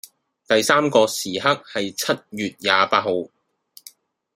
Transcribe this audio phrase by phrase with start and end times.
[0.47, 3.29] 第三個時刻係七月廿八號